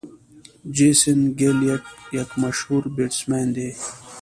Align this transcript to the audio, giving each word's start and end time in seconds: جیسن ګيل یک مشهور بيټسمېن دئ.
جیسن 0.75 1.19
ګيل 1.37 1.59
یک 2.19 2.29
مشهور 2.43 2.83
بيټسمېن 2.95 3.47
دئ. 3.55 3.69